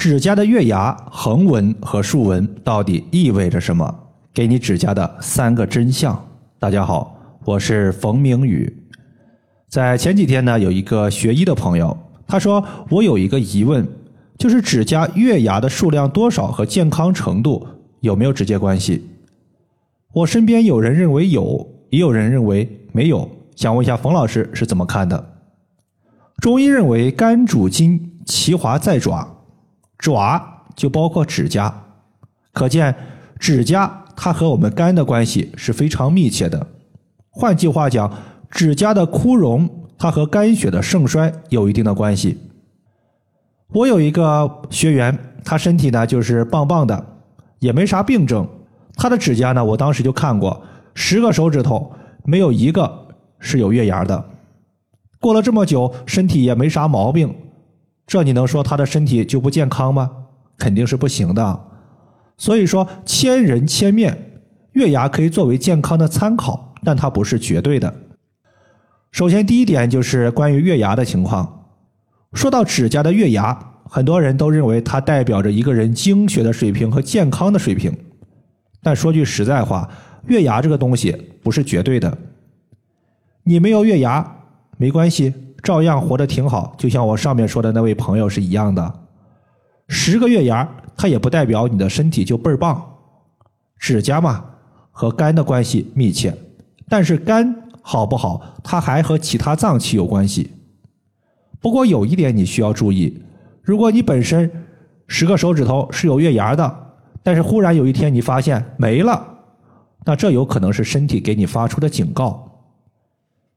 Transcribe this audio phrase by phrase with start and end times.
[0.00, 3.94] 指甲的月牙、横纹和竖纹到底意味着什么？
[4.32, 6.18] 给你指甲的三个真相。
[6.58, 8.74] 大家好，我是冯明宇。
[9.68, 11.94] 在前几天呢，有一个学医的朋友，
[12.26, 13.86] 他说我有一个疑问，
[14.38, 17.66] 就是指甲月牙的数量多少和健康程度
[18.00, 19.06] 有没有直接关系？
[20.14, 25.32] 我身边有人认为有，也有人认为没有，想问一下冯老师是怎么看的？
[26.38, 29.36] 中医认为肝主筋，其华在爪。
[30.00, 31.72] 爪就包括指甲，
[32.52, 32.94] 可见
[33.38, 36.66] 指甲它和我们肝的关系是非常密切的。
[37.28, 38.10] 换句话讲，
[38.50, 39.68] 指甲的枯荣，
[39.98, 42.38] 它和肝血的盛衰有一定的关系。
[43.72, 47.06] 我有一个学员，他身体呢就是棒棒的，
[47.58, 48.48] 也没啥病症。
[48.96, 50.62] 他的指甲呢，我当时就看过，
[50.94, 51.92] 十个手指头
[52.24, 53.06] 没有一个
[53.38, 54.24] 是有月牙的。
[55.20, 57.34] 过了这么久，身体也没啥毛病。
[58.10, 60.10] 这你能说他的身体就不健康吗？
[60.58, 61.60] 肯定是不行的。
[62.36, 67.94] 所以说，千人千面，月牙可以作为健康的参考，但它不是绝对的。
[69.12, 71.68] 首先，第一点就是关于月牙的情况。
[72.32, 77.96] 说到指甲的月牙，很多人都认为它代表着一个人精血的水平和健康的水平。
[78.82, 79.88] 但说句实在话，
[80.26, 82.18] 月牙这个东西不是绝对的。
[83.44, 84.38] 你没有月牙
[84.78, 85.32] 没关系。
[85.62, 88.92] 照样活得挺好，就像我上面说的那位朋友是一样的。
[89.88, 90.66] 十个月牙，
[90.96, 92.82] 它也不代表你的身体就倍儿棒。
[93.78, 94.44] 指甲嘛，
[94.90, 96.34] 和肝的关系密切，
[96.88, 100.50] 但是肝好不好，它还和其他脏器有关系。
[101.60, 103.22] 不过有一点你需要注意：
[103.62, 104.50] 如果你本身
[105.08, 109.26] 十个手指头是有月牙的，但是忽然有一天你发现没了，
[110.04, 112.62] 那这有可能是身体给你发出的警告。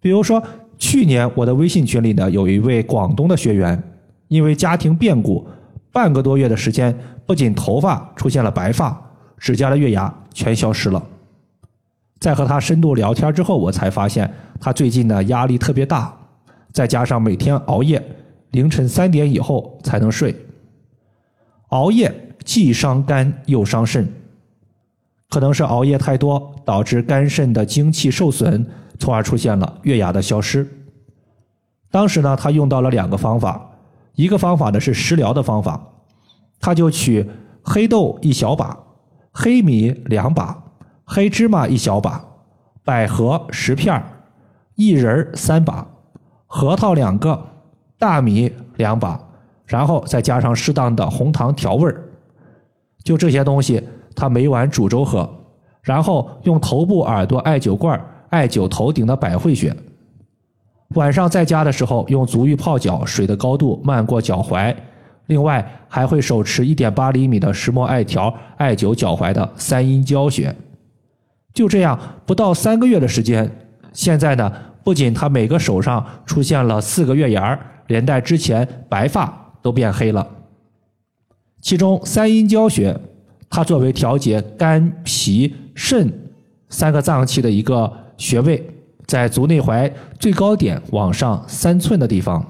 [0.00, 0.42] 比如说。
[0.78, 3.80] 去年我的微信群里呢，有一位广东的学员，
[4.28, 5.46] 因为家庭变故，
[5.92, 9.00] 半个多月的时间，不仅头发出现了白发，
[9.38, 11.02] 指甲的月牙全消失了。
[12.20, 16.16] 在和他深度聊天之后，我才发现他最近呢压力特别大，
[16.72, 18.02] 再加上每天熬夜，
[18.50, 20.34] 凌晨三点以后才能睡。
[21.68, 22.12] 熬夜
[22.44, 24.08] 既伤肝又伤肾，
[25.28, 28.64] 可能是熬夜太多导致肝肾的精气受损。
[28.98, 30.68] 从而出现了月牙的消失。
[31.90, 33.70] 当时呢，他用到了两个方法，
[34.14, 35.80] 一个方法呢是食疗的方法，
[36.60, 37.28] 他就取
[37.62, 38.76] 黑豆一小把，
[39.32, 40.62] 黑米两把，
[41.04, 42.24] 黑芝麻一小把，
[42.84, 44.02] 百合十片
[44.76, 45.86] 薏仁三把，
[46.46, 47.40] 核桃两个，
[47.98, 49.20] 大米两把，
[49.66, 52.02] 然后再加上适当的红糖调味儿，
[53.04, 53.82] 就这些东西，
[54.16, 55.28] 他每晚煮粥喝，
[55.80, 58.00] 然后用头部、耳朵艾灸罐
[58.34, 59.72] 艾灸头顶的百会穴，
[60.96, 64.74] 晚上在家的时候用足浴泡脚，水的高度漫过脚踝。
[65.26, 70.52] 另外还会手持一点八厘米的石墨艾条艾灸脚踝的三阴交穴。
[71.52, 71.96] 就这样
[72.26, 73.48] 不到三个月的时间，
[73.92, 74.52] 现在呢，
[74.82, 80.28] 不仅他每个手上出现了四个月牙儿，连带之前白发都变黑了。
[81.60, 82.98] 其中三阴交穴，
[83.48, 86.12] 它作为调节肝脾肾
[86.68, 88.03] 三个脏器的一个。
[88.16, 88.70] 穴位
[89.06, 92.44] 在足内踝最高点往上三寸的地方。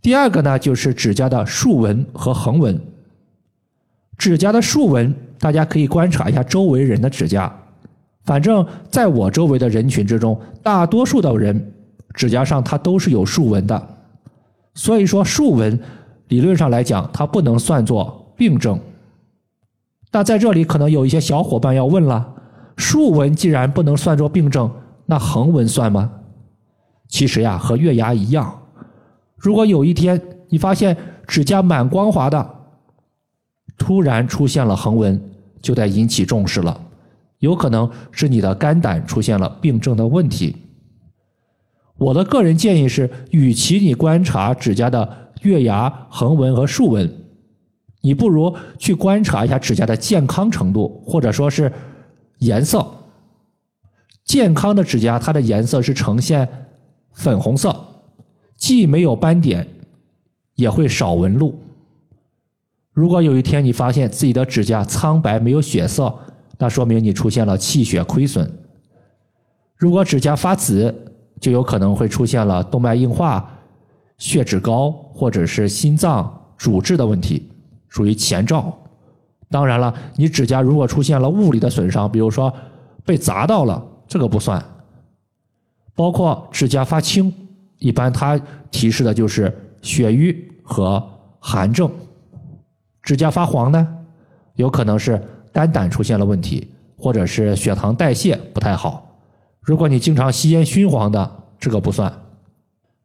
[0.00, 2.80] 第二个呢，就是指甲的竖纹和横纹。
[4.18, 7.52] 指甲的竖纹，大家可以观察一下周围人的指甲。
[8.24, 11.72] 反正在我周围的人群之中，大多数的人
[12.14, 13.88] 指甲上它都是有竖纹的。
[14.74, 15.78] 所以说，竖纹
[16.28, 18.78] 理论上来讲，它不能算作病症。
[20.12, 22.34] 那在这里可能有一些小伙伴要问了。
[22.76, 24.70] 竖纹既然不能算作病症，
[25.06, 26.10] 那横纹算吗？
[27.08, 28.62] 其实呀，和月牙一样。
[29.36, 30.96] 如果有一天你发现
[31.26, 32.50] 指甲蛮光滑的，
[33.76, 35.22] 突然出现了横纹，
[35.60, 36.80] 就得引起重视了，
[37.40, 40.56] 有可能是你的肝胆出现了病症的问题。
[41.98, 45.08] 我的个人建议是，与其你观察指甲的
[45.42, 47.12] 月牙、横纹和竖纹，
[48.00, 51.70] 你不如去观察一下指甲的健康程度，或者说是。
[52.42, 52.84] 颜色，
[54.24, 56.66] 健康的指甲，它的颜色是呈现
[57.12, 57.74] 粉红色，
[58.56, 59.66] 既没有斑点，
[60.56, 61.56] 也会少纹路。
[62.92, 66.12] 如果有一天你发现自己的指甲苍白没有血色，
[66.58, 68.50] 那说明你出现了气血亏损。
[69.76, 70.92] 如果指甲发紫，
[71.40, 73.48] 就有可能会出现了动脉硬化、
[74.18, 77.48] 血脂高或者是心脏主治的问题，
[77.88, 78.76] 属于前兆。
[79.52, 82.52] 当然了，你指甲如果出现了物理的损伤，比如说
[83.04, 84.60] 被砸到了，这个不算。
[85.94, 87.32] 包括指甲发青，
[87.78, 88.40] 一般它
[88.70, 91.00] 提示的就是血瘀和
[91.38, 91.88] 寒症。
[93.02, 93.86] 指甲发黄呢，
[94.54, 95.22] 有可能是
[95.52, 99.06] 肝胆出现了问题，或者是血糖代谢不太好。
[99.60, 102.10] 如果你经常吸烟熏黄的，这个不算。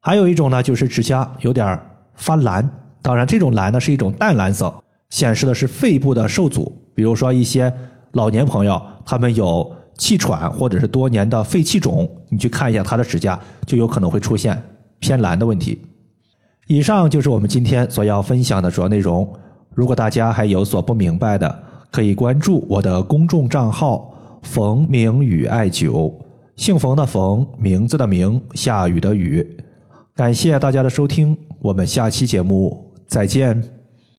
[0.00, 1.78] 还有一种呢，就是指甲有点
[2.14, 2.66] 发蓝，
[3.02, 4.72] 当然这种蓝呢是一种淡蓝色，
[5.10, 6.74] 显示的是肺部的受阻。
[6.94, 7.72] 比如说一些
[8.12, 14.60] 老年朋友，他们有气喘或者是多年的肺气肿，你去看一下他的指甲，就有可能会出现
[14.98, 15.80] 偏蓝的问题。
[16.66, 19.30] 以上就是我们今天所要分享的主要内容。
[19.74, 24.12] 如果大家还有所不明白的，可以关注我的公众账号
[24.42, 26.12] “冯明宇艾灸”，
[26.56, 29.44] 姓冯的冯，名字的名，下雨的雨。
[30.14, 33.79] 感谢大家的收听，我们下期节目再见。